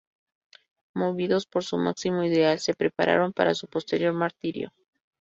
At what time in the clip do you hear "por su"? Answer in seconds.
1.45-1.77